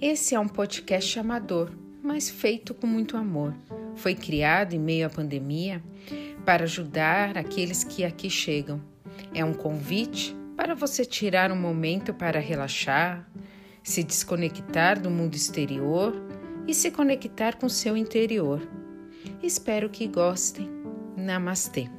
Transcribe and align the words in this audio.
Esse 0.00 0.36
é 0.36 0.38
um 0.38 0.46
podcast 0.46 1.18
amador, 1.18 1.72
mas 2.00 2.30
feito 2.30 2.72
com 2.72 2.86
muito 2.86 3.16
amor. 3.16 3.52
Foi 3.96 4.14
criado 4.14 4.72
em 4.74 4.78
meio 4.78 5.08
à 5.08 5.10
pandemia 5.10 5.82
para 6.44 6.62
ajudar 6.62 7.36
aqueles 7.36 7.82
que 7.82 8.04
aqui 8.04 8.30
chegam. 8.30 8.80
É 9.34 9.44
um 9.44 9.52
convite 9.52 10.36
para 10.56 10.72
você 10.72 11.04
tirar 11.04 11.50
um 11.50 11.60
momento 11.60 12.14
para 12.14 12.38
relaxar, 12.38 13.28
se 13.82 14.04
desconectar 14.04 15.00
do 15.00 15.10
mundo 15.10 15.34
exterior 15.34 16.14
e 16.68 16.74
se 16.74 16.92
conectar 16.92 17.56
com 17.56 17.68
seu 17.68 17.96
interior. 17.96 18.62
Espero 19.42 19.90
que 19.90 20.06
gostem. 20.06 20.70
Namastê. 21.16 21.90